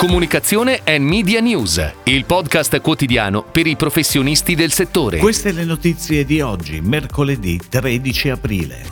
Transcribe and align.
Comunicazione 0.00 0.80
e 0.82 0.98
Media 0.98 1.40
News, 1.40 1.92
il 2.04 2.24
podcast 2.24 2.80
quotidiano 2.80 3.42
per 3.42 3.66
i 3.66 3.76
professionisti 3.76 4.54
del 4.54 4.72
settore. 4.72 5.18
Queste 5.18 5.52
le 5.52 5.66
notizie 5.66 6.24
di 6.24 6.40
oggi, 6.40 6.80
mercoledì 6.80 7.60
13 7.68 8.30
aprile. 8.30 8.86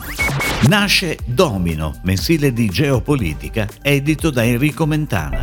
Nasce 0.67 1.17
Domino, 1.25 1.99
mensile 2.03 2.53
di 2.53 2.69
geopolitica, 2.69 3.67
edito 3.81 4.29
da 4.29 4.45
Enrico 4.45 4.85
Mentana. 4.85 5.41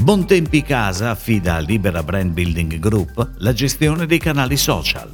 Bontempi 0.00 0.60
Casa 0.60 1.12
affida 1.12 1.54
a 1.54 1.60
Libera 1.60 2.02
Brand 2.02 2.32
Building 2.32 2.78
Group 2.78 3.36
la 3.38 3.54
gestione 3.54 4.04
dei 4.04 4.18
canali 4.18 4.58
social. 4.58 5.08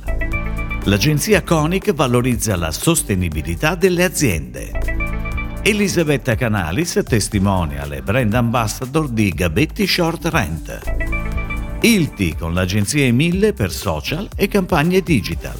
L'agenzia 0.86 1.44
Conic 1.44 1.92
valorizza 1.92 2.56
la 2.56 2.72
sostenibilità 2.72 3.76
delle 3.76 4.02
aziende. 4.02 4.91
Elisabetta 5.64 6.34
Canalis 6.34 7.00
testimonial 7.04 7.92
e 7.92 8.02
brand 8.02 8.34
ambassador 8.34 9.08
di 9.08 9.28
Gabetti 9.28 9.86
Short 9.86 10.24
Rent. 10.24 10.80
Ilti 11.82 12.34
con 12.34 12.52
l'agenzia 12.52 13.04
Emille 13.04 13.52
per 13.52 13.70
social 13.70 14.28
e 14.34 14.48
campagne 14.48 15.02
digital. 15.02 15.56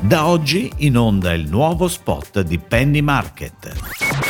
Da 0.00 0.28
oggi 0.28 0.70
in 0.76 0.96
onda 0.96 1.32
il 1.32 1.48
nuovo 1.48 1.88
spot 1.88 2.42
di 2.42 2.58
Penny 2.58 3.00
Market. 3.00 3.72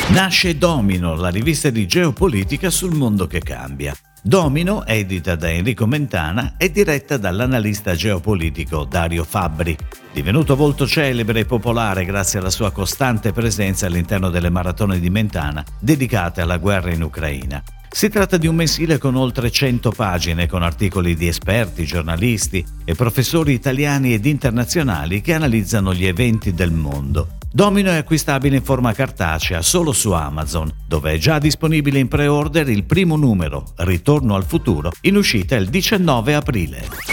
Nasce 0.09 0.57
Domino, 0.57 1.17
la 1.17 1.29
rivista 1.29 1.69
di 1.69 1.87
geopolitica 1.87 2.71
sul 2.71 2.95
mondo 2.95 3.27
che 3.27 3.41
cambia. 3.41 3.95
Domino, 4.25 4.87
edita 4.87 5.35
da 5.35 5.51
Enrico 5.51 5.85
Mentana, 5.85 6.55
è 6.57 6.69
diretta 6.71 7.17
dall'analista 7.17 7.97
geopolitico 7.97 8.85
Dario 8.85 9.25
Fabbri, 9.25 9.77
divenuto 10.13 10.55
volto 10.55 10.87
celebre 10.87 11.41
e 11.41 11.45
popolare 11.45 12.05
grazie 12.05 12.39
alla 12.39 12.49
sua 12.49 12.71
costante 12.71 13.33
presenza 13.33 13.87
all'interno 13.87 14.31
delle 14.31 14.49
maratone 14.49 15.01
di 15.01 15.11
Mentana 15.11 15.65
dedicate 15.77 16.41
alla 16.41 16.59
guerra 16.59 16.93
in 16.93 17.03
Ucraina. 17.03 17.61
Si 17.91 18.09
tratta 18.11 18.37
di 18.37 18.47
un 18.47 18.55
mensile 18.55 18.99
con 18.99 19.17
oltre 19.17 19.51
100 19.51 19.91
pagine, 19.91 20.47
con 20.47 20.63
articoli 20.63 21.17
di 21.17 21.27
esperti, 21.27 21.85
giornalisti 21.85 22.65
e 22.85 22.95
professori 22.95 23.53
italiani 23.53 24.15
ed 24.15 24.25
internazionali 24.25 25.21
che 25.21 25.35
analizzano 25.35 25.93
gli 25.93 26.07
eventi 26.07 26.55
del 26.55 26.71
mondo. 26.71 27.39
Domino 27.55 27.91
è 27.91 27.97
acquistabile 27.97 28.57
in 28.57 28.63
forma 28.63 28.95
cartacea 28.95 29.61
solo 29.61 29.93
su 29.93 30.13
Amazon, 30.13 30.73
dove 30.89 31.13
è 31.13 31.19
già 31.19 31.39
disponibile 31.39 31.99
in 31.99 32.09
pre-order 32.09 32.67
il 32.71 32.85
primo 32.85 33.17
numero, 33.17 33.73
Ritorno 33.77 34.35
al 34.35 34.45
futuro, 34.45 34.91
in 35.03 35.17
uscita 35.17 35.55
il 35.57 35.69
19 35.69 36.35
aprile. 36.35 37.12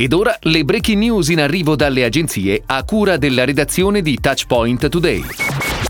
Ed 0.00 0.14
ora 0.14 0.34
le 0.44 0.64
breaking 0.64 0.98
news 0.98 1.28
in 1.28 1.40
arrivo 1.40 1.76
dalle 1.76 2.04
agenzie 2.04 2.62
a 2.64 2.84
cura 2.84 3.18
della 3.18 3.44
redazione 3.44 4.00
di 4.00 4.16
Touchpoint 4.18 4.88
Today. 4.88 5.22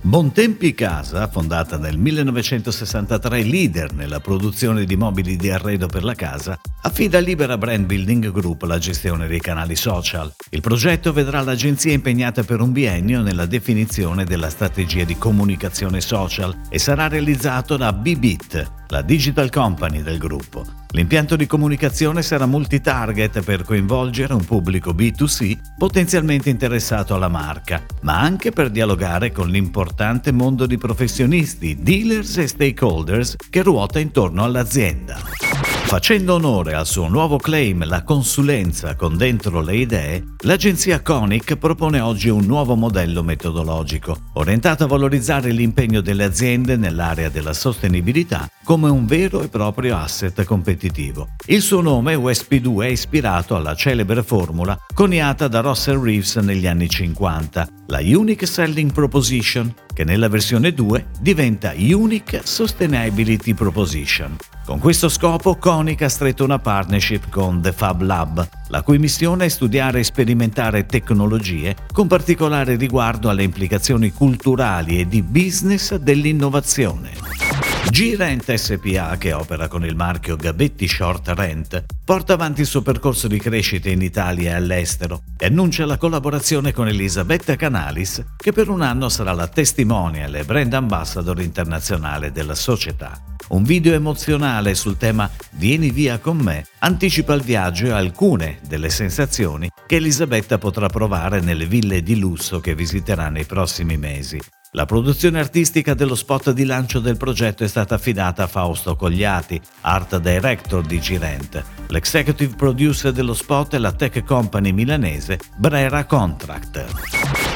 Bontempi 0.03 0.75
Casa, 0.75 1.28
fondata 1.28 1.78
nel 1.78 1.97
1963 1.97 3.44
leader 3.44 3.92
nella 3.92 4.19
produzione 4.19 4.84
di 4.84 4.97
mobili 4.97 5.36
di 5.36 5.48
arredo 5.48 5.86
per 5.86 6.03
la 6.03 6.16
casa, 6.16 6.58
affida 6.83 7.19
a 7.19 7.20
Libera 7.20 7.56
Brand 7.56 7.86
Building 7.86 8.33
Group 8.33 8.62
la 8.62 8.78
gestione 8.78 9.28
dei 9.28 9.38
canali 9.38 9.77
social. 9.77 10.34
Il 10.50 10.61
progetto 10.61 11.12
vedrà 11.12 11.42
l'agenzia 11.42 11.92
impegnata 11.92 12.42
per 12.42 12.61
un 12.61 12.72
biennio 12.72 13.22
nella 13.22 13.47
definizione 13.47 14.25
della 14.25 14.50
strategia 14.50 15.05
di 15.05 15.16
comunicazione 15.19 16.00
social 16.00 16.62
e 16.69 16.81
sarà 16.81 17.06
realizzato 17.06 17.77
da 17.77 17.92
Bibit, 17.92 18.78
la 18.91 19.02
digital 19.02 19.50
company 19.50 20.02
del 20.02 20.19
gruppo. 20.19 20.64
L'impianto 20.91 21.36
di 21.36 21.46
comunicazione 21.46 22.22
sarà 22.22 22.46
multitarget 22.46 23.42
per 23.42 23.64
coinvolgere 23.64 24.34
un 24.34 24.44
pubblico 24.44 24.92
B2C 24.92 25.56
potenzialmente 25.78 26.50
interessato 26.50 27.14
alla 27.14 27.28
marca, 27.28 27.84
ma 28.02 28.20
anche 28.20 28.50
per 28.50 28.70
dialogare 28.70 29.30
con 29.30 29.48
l'importante 29.48 30.32
mondo 30.32 30.66
di 30.66 30.77
professionisti, 30.77 31.77
dealers 31.80 32.38
e 32.38 32.48
stakeholders 32.48 33.36
che 33.48 33.62
ruota 33.62 34.00
intorno 34.00 34.42
all'azienda. 34.42 35.80
Facendo 35.91 36.34
onore 36.34 36.74
al 36.74 36.86
suo 36.86 37.08
nuovo 37.08 37.36
claim 37.36 37.84
La 37.84 38.05
consulenza 38.05 38.94
con 38.94 39.16
dentro 39.16 39.60
le 39.60 39.74
idee, 39.74 40.24
l'agenzia 40.42 41.02
Conic 41.02 41.56
propone 41.56 41.98
oggi 41.98 42.28
un 42.28 42.44
nuovo 42.47 42.76
modello 42.76 43.25
metodologico, 43.25 44.16
orientato 44.34 44.84
a 44.84 44.87
valorizzare 44.87 45.50
l'impegno 45.50 46.00
delle 46.00 46.22
aziende 46.22 46.76
nell'area 46.76 47.28
della 47.28 47.53
sostenibilità 47.53 48.48
come 48.62 48.88
un 48.88 49.04
vero 49.04 49.42
e 49.42 49.48
proprio 49.48 49.97
asset 49.97 50.44
competitivo. 50.44 51.31
Il 51.47 51.60
suo 51.60 51.81
nome 51.81 52.15
USP2 52.15 52.82
è 52.82 52.86
ispirato 52.86 53.56
alla 53.56 53.75
celebre 53.75 54.22
formula 54.22 54.78
coniata 54.94 55.48
da 55.48 55.59
Russell 55.59 56.00
Reeves 56.00 56.36
negli 56.36 56.69
anni 56.69 56.88
50, 56.88 57.69
la 57.88 57.98
Unique 57.98 58.47
Selling 58.47 58.92
Proposition, 58.92 59.75
che 60.00 60.06
nella 60.06 60.28
versione 60.28 60.72
2 60.72 61.09
diventa 61.21 61.75
Unique 61.77 62.41
Sustainability 62.44 63.53
Proposition. 63.53 64.34
Con 64.65 64.78
questo 64.78 65.11
scopo 65.11 65.56
Konica 65.56 66.06
ha 66.06 66.09
stretto 66.09 66.43
una 66.43 66.59
partnership 66.59 67.28
con 67.28 67.61
The 67.61 67.71
Fab 67.72 68.00
Lab, 68.00 68.49
la 68.69 68.81
cui 68.81 68.97
missione 68.97 69.44
è 69.44 69.49
studiare 69.49 69.99
e 70.00 70.05
sperimentare 70.05 70.87
tecnologie 70.87 71.77
con 71.93 72.06
particolare 72.06 72.77
riguardo 72.77 73.28
alle 73.28 73.43
implicazioni 73.43 74.10
culturali 74.10 75.00
e 75.00 75.06
di 75.06 75.21
business 75.21 75.94
dell'innovazione. 75.97 77.50
G-Rent 77.88 78.54
SPA, 78.54 79.16
che 79.16 79.32
opera 79.32 79.66
con 79.66 79.84
il 79.84 79.96
marchio 79.96 80.36
Gabetti 80.36 80.86
Short 80.86 81.28
Rent, 81.28 81.84
porta 82.04 82.34
avanti 82.34 82.60
il 82.60 82.66
suo 82.66 82.82
percorso 82.82 83.26
di 83.26 83.38
crescita 83.38 83.88
in 83.88 84.02
Italia 84.02 84.50
e 84.50 84.54
all'estero 84.54 85.22
e 85.38 85.46
annuncia 85.46 85.86
la 85.86 85.96
collaborazione 85.96 86.72
con 86.72 86.88
Elisabetta 86.88 87.56
Canalis, 87.56 88.24
che 88.36 88.52
per 88.52 88.68
un 88.68 88.82
anno 88.82 89.08
sarà 89.08 89.32
la 89.32 89.48
testimonial 89.48 90.34
e 90.34 90.44
brand 90.44 90.72
ambassador 90.74 91.41
internazionale 91.41 92.30
della 92.30 92.54
società. 92.54 93.20
Un 93.48 93.64
video 93.64 93.94
emozionale 93.94 94.74
sul 94.74 94.97
tema 94.97 95.28
Vieni 95.52 95.91
via 95.91 96.18
con 96.18 96.36
me 96.36 96.66
anticipa 96.80 97.34
il 97.34 97.42
viaggio 97.42 97.86
e 97.86 97.91
alcune 97.91 98.60
delle 98.68 98.91
sensazioni 98.91 99.68
che 99.86 99.97
Elisabetta 99.97 100.58
potrà 100.58 100.88
provare 100.88 101.41
nelle 101.41 101.66
ville 101.66 102.02
di 102.02 102.18
lusso 102.18 102.60
che 102.60 102.74
visiterà 102.74 103.28
nei 103.28 103.44
prossimi 103.44 103.97
mesi. 103.97 104.38
La 104.75 104.86
produzione 104.86 105.41
artistica 105.41 105.94
dello 105.94 106.14
spot 106.14 106.53
di 106.53 106.64
lancio 106.64 107.00
del 107.00 107.16
progetto 107.16 107.64
è 107.64 107.66
stata 107.66 107.97
affidata 107.97 108.44
a 108.44 108.47
Fausto 108.47 108.94
Cogliati, 108.94 109.60
art 109.81 110.20
director 110.20 110.86
di 110.86 111.00
Girent. 111.00 111.60
L'executive 111.88 112.54
producer 112.54 113.10
dello 113.10 113.34
spot 113.34 113.75
è 113.75 113.78
la 113.78 113.91
tech 113.91 114.22
company 114.22 114.70
milanese 114.70 115.41
Brera 115.56 116.04
Contract. 116.04 116.84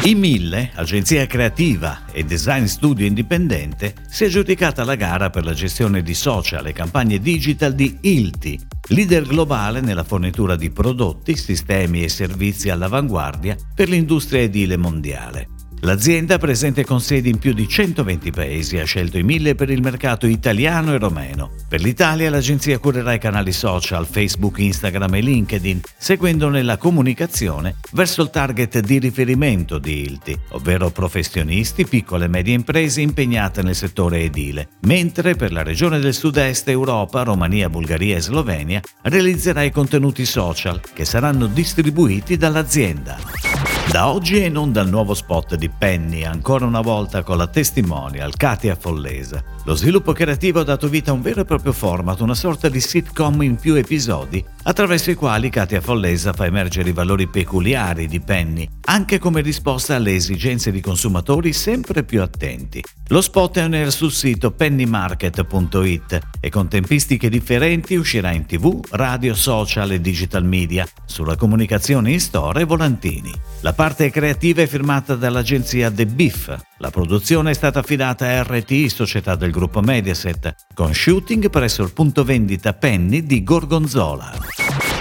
I 0.03 0.17
Mille, 0.17 0.73
agenzia 0.75 1.25
creativa 1.29 2.01
e 2.11 2.25
design 2.25 2.65
studio 2.65 3.07
indipendente, 3.07 3.95
si 4.09 4.25
è 4.25 4.27
aggiudicata 4.27 4.83
la 4.83 4.97
gara 4.97 5.31
per 5.31 5.45
la 5.45 5.55
gestione 5.55 6.03
di 6.03 6.15
social 6.15 6.67
e 6.67 6.73
campagne 6.73 7.21
digital 7.21 7.75
di 7.75 7.97
Ilti, 8.01 8.59
leader 8.89 9.25
globale 9.25 9.81
nella 9.81 10.03
fornitura 10.03 10.57
di 10.57 10.71
prodotti, 10.71 11.37
sistemi 11.37 12.03
e 12.03 12.09
servizi 12.09 12.71
all'avanguardia 12.71 13.57
per 13.73 13.89
l'industria 13.89 14.43
edile 14.43 14.77
mondiale. 14.77 15.54
L'azienda, 15.85 16.39
presente 16.39 16.83
con 16.83 16.99
sedi 16.99 17.29
in 17.29 17.37
più 17.37 17.53
di 17.53 17.69
120 17.69 18.31
paesi, 18.31 18.79
ha 18.79 18.87
scelto 18.87 19.19
i 19.19 19.23
mille 19.23 19.55
per 19.55 19.69
il 19.69 19.83
mercato 19.83 20.27
italiano 20.27 20.95
e 20.95 20.99
romeno. 20.99 21.51
Per 21.69 21.83
l'Italia 21.83 22.31
l'agenzia 22.31 22.79
curerà 22.79 23.13
i 23.13 23.19
canali 23.19 23.53
social 23.53 24.07
Facebook, 24.07 24.61
Instagram 24.61 25.17
e 25.17 25.21
LinkedIn, 25.21 25.81
seguendone 25.99 26.63
la 26.63 26.79
comunicazione 26.79 27.77
verso 27.93 28.23
il 28.23 28.31
target 28.31 28.81
di 28.81 28.99
riferimento 28.99 29.77
di 29.77 30.01
ILTI, 30.05 30.39
ovvero 30.53 30.89
professionisti, 30.89 31.85
piccole 31.85 32.25
e 32.25 32.29
medie 32.29 32.55
imprese 32.55 33.03
impegnate 33.03 33.61
nel 33.61 33.75
settore 33.75 34.21
edile, 34.21 34.69
mentre 34.87 35.35
per 35.35 35.53
la 35.53 35.63
regione 35.63 35.99
del 35.99 36.15
sud-est 36.15 36.67
Europa, 36.71 37.25
Romania, 37.25 37.69
Bulgaria 37.69 38.17
e 38.17 38.23
Slovenia 38.23 38.81
realizzerà 39.03 39.63
i 39.63 39.71
contenuti 39.71 40.25
social 40.25 40.81
che 40.95 41.05
saranno 41.05 41.45
distribuiti 41.47 42.39
dall'azienda. 42.39 43.54
Da 43.91 44.09
oggi 44.09 44.39
è 44.39 44.47
in 44.47 44.57
onda 44.57 44.81
il 44.81 44.89
nuovo 44.89 45.15
spot 45.15 45.55
di 45.55 45.69
Penny, 45.69 46.25
ancora 46.25 46.67
una 46.67 46.81
volta 46.81 47.23
con 47.23 47.37
la 47.37 47.47
testimonial 47.47 48.35
Katia 48.37 48.75
Follesa. 48.75 49.43
Lo 49.65 49.75
sviluppo 49.75 50.13
creativo 50.13 50.61
ha 50.61 50.65
dato 50.65 50.89
vita 50.89 51.13
a 51.13 51.15
un 51.15 51.23
vero 51.23 51.43
e 51.43 51.45
proprio 51.45 51.73
format, 51.73 52.19
una 52.21 52.35
sorta 52.35 52.69
di 52.69 52.81
sitcom 52.81 53.43
in 53.43 53.55
più 53.55 53.75
episodi, 53.75 54.45
attraverso 54.65 55.11
i 55.11 55.15
quali 55.15 55.51
Katia 55.51 55.81
Follesa 55.81 56.33
fa 56.33 56.47
emergere 56.47 56.91
i 56.91 56.93
valori 56.93 57.29
peculiari 57.29 58.07
di 58.07 58.21
Penny, 58.21 58.69
anche 58.87 59.19
come 59.19 59.41
risposta 59.41 59.95
alle 59.95 60.15
esigenze 60.15 60.71
di 60.71 60.81
consumatori 60.81 61.53
sempre 61.53 62.03
più 62.05 62.23
attenti. 62.23 62.83
Lo 63.09 63.21
spot 63.21 63.59
è 63.59 63.65
on 63.65 63.75
air 63.75 63.93
sul 63.93 64.13
sito 64.13 64.51
pennymarket.it 64.51 66.21
e 66.41 66.49
con 66.51 66.69
tempistiche 66.69 67.29
differenti 67.29 67.95
uscirà 67.95 68.33
in 68.33 68.47
tv, 68.47 68.81
radio, 68.91 69.35
social 69.35 69.93
e 69.93 70.01
digital 70.01 70.45
media, 70.45 70.89
sulla 71.05 71.37
comunicazione 71.37 72.13
in 72.13 72.21
store 72.21 72.63
e 72.63 72.65
volantini. 72.65 73.33
La 73.61 73.73
parte 73.73 74.11
creativa 74.11 74.63
è 74.63 74.67
firmata 74.67 75.15
dall'agenzia 75.15 75.91
The 75.91 76.07
Beef. 76.07 76.57
La 76.79 76.91
produzione 76.91 77.53
è 77.53 77.55
stata 77.55 77.79
affidata 77.79 78.27
a 78.27 78.43
RTI, 78.43 78.89
società 78.89 79.37
del 79.37 79.53
gruppo 79.53 79.81
Mediaset, 79.81 80.55
con 80.75 80.93
shooting 80.93 81.49
presso 81.49 81.83
il 81.83 81.93
punto 81.93 82.25
vendita 82.25 82.73
Penny 82.73 83.23
di 83.23 83.45
Gorgonzola. 83.45 84.33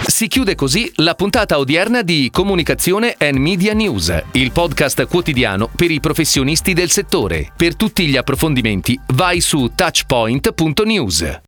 Si 0.06 0.28
chiude 0.28 0.54
così 0.54 0.90
la 0.96 1.14
puntata 1.14 1.58
odierna 1.58 2.02
di 2.02 2.28
Comunicazione 2.32 3.16
and 3.18 3.38
Media 3.38 3.72
News, 3.72 4.22
il 4.32 4.52
podcast 4.52 5.06
quotidiano 5.06 5.68
per 5.74 5.90
i 5.90 5.98
professionisti 5.98 6.72
del 6.74 6.90
settore. 6.90 7.50
Per 7.56 7.74
tutti 7.74 8.06
gli 8.06 8.16
approfondimenti 8.16 8.98
vai 9.14 9.40
su 9.40 9.72
touchpoint.news. 9.74 11.40